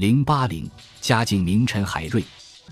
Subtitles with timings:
[0.00, 0.66] 零八零，
[1.02, 2.24] 嘉靖名臣海瑞，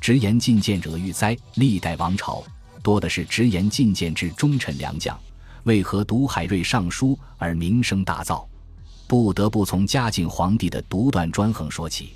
[0.00, 1.36] 直言进谏惹玉灾。
[1.54, 2.40] 历代王朝
[2.84, 5.18] 多的是直言进谏之忠臣良将，
[5.64, 8.46] 为何独海瑞上书而名声大噪？
[9.08, 12.10] 不得不从嘉靖皇帝的独断专横说起。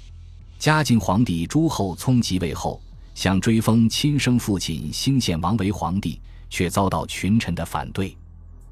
[0.61, 2.81] 嘉靖皇帝朱厚熜即位后，
[3.13, 8.17] 想追封亲生父亲兴献王为皇帝，却遭到群臣的反对。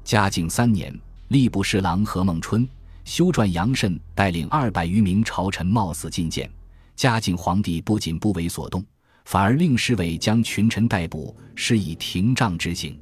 [0.05, 0.97] 嘉靖三年，
[1.31, 2.65] 吏部侍郎何孟春、
[3.09, 6.47] 修撰杨慎带领二百余名朝臣冒死进谏。
[6.95, 8.85] 嘉靖皇帝不仅不为所动，
[9.25, 12.95] 反而令侍卫将群臣逮捕，施以廷杖之刑。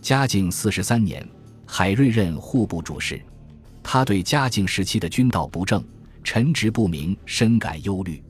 [0.00, 1.28] 嘉靖四十三年，
[1.66, 3.20] 海瑞任户部主事。
[3.82, 5.84] 他对嘉靖时期的军道不正、
[6.22, 8.22] 臣职不明深感忧虑，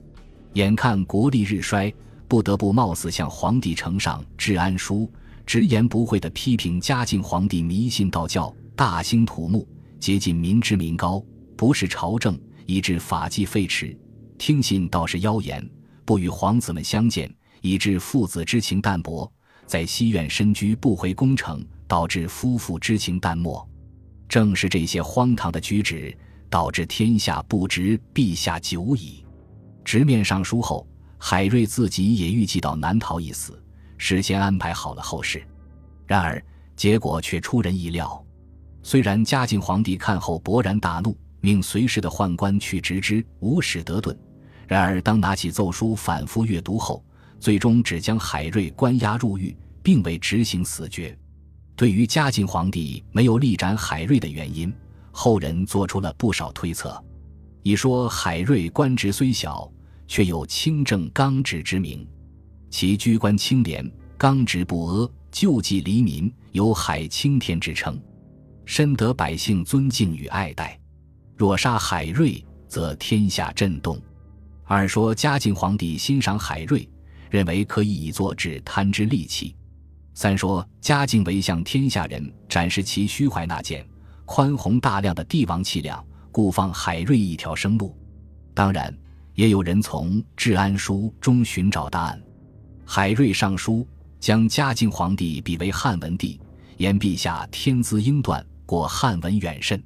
[0.55, 1.93] 眼看国力日衰，
[2.29, 5.07] 不得不冒死向皇帝呈上治安书，
[5.45, 9.69] 直言不讳地批评嘉靖皇帝迷信道教、大兴土木、
[10.01, 11.23] 接近民脂民膏，
[11.57, 13.95] 不是朝政，以致法纪废弛，
[14.39, 15.69] 听信道士妖言，
[16.07, 19.31] 不与皇子们相见，以致父子之情淡薄，
[19.67, 23.69] 在西苑深居不回宫城，导致夫妇之情淡漠。
[24.27, 26.17] 正是这些荒唐的举止，
[26.49, 29.23] 导致天下不知陛下久矣。
[29.85, 33.63] 直面上书后，海瑞自己也预计到难逃一死，
[33.99, 35.47] 事先安排好了后事。
[36.07, 36.43] 然而
[36.75, 38.25] 结果却出人意料。
[38.83, 44.17] 虽然嘉靖皇帝看后勃然大怒，命随侍的宦官去执之，无使得顿。
[44.67, 47.05] 然而当拿起奏书反复阅读后，
[47.39, 51.17] 最终只将海瑞关押入狱，并未执行死决。
[51.77, 54.73] 对于嘉靖皇帝没有力斩海瑞的原因，
[55.11, 57.03] 后人做出了不少推测。
[57.63, 59.71] 一说海瑞官职虽小，
[60.07, 62.07] 却有清正刚直之名，
[62.71, 68.01] 其居官清廉、刚直不阿、救济黎民，有“海青天”之称，
[68.65, 70.79] 深得百姓尊敬与爱戴。
[71.37, 74.01] 若杀海瑞，则天下震动。
[74.65, 76.89] 二说嘉靖皇帝欣赏海瑞，
[77.31, 79.57] 认为可以以作治贪之利器。
[80.15, 83.85] 三说嘉靖为向天下人展示其虚怀纳谏、
[84.25, 87.97] 宽宏大量的帝王气量，故放海瑞一条生路。
[88.55, 88.95] 当然，
[89.35, 92.23] 也有人从治安书中寻找答案。
[92.85, 93.87] 海瑞上书
[94.19, 96.39] 将嘉靖皇帝比为汉文帝，
[96.77, 99.83] 言陛下天资英断，过汉文远甚。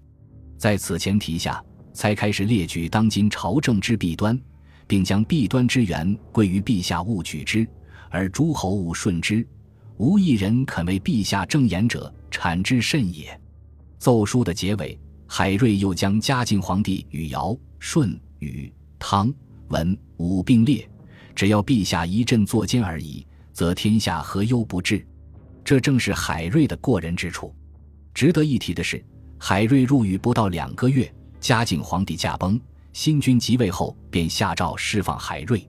[0.58, 1.64] 在此前提下，
[1.94, 4.38] 才开始列举当今朝政之弊端，
[4.86, 7.66] 并将弊端之源归于陛下勿举之，
[8.10, 9.48] 而诸侯勿顺之。
[9.96, 13.40] 无一人肯为陛下正言者，产之甚也。
[13.96, 19.32] 奏书的结尾，海瑞又将嘉靖皇帝与尧、舜、禹、汤、
[19.68, 20.86] 文、武并列，
[21.34, 25.02] 只要陛下一阵作奸而已，则天下何忧不至？
[25.64, 27.54] 这正是海瑞的过人之处。
[28.14, 29.04] 值得一提的是，
[29.38, 32.58] 海瑞入狱不到两个月，嘉靖皇帝驾崩，
[32.92, 35.68] 新君即位后便下诏释放海瑞。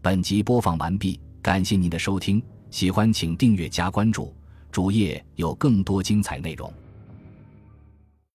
[0.00, 1.20] 本集播放完毕。
[1.42, 4.34] 感谢您的收听，喜欢请订阅加关注，
[4.72, 6.72] 主页有更多精彩内容。